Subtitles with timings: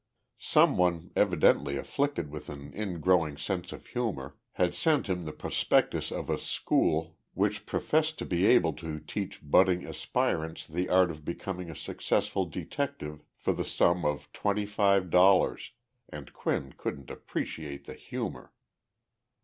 [0.39, 6.11] Some one, evidently afflicted with an ingrowing sense of humor, had sent him the prospectus
[6.11, 11.23] of a "school" which professed to be able to teach budding aspirants the art of
[11.23, 15.69] becoming a successful detective for the sum of twenty five dollars,
[16.09, 18.53] and Quinn couldn't appreciate the humor.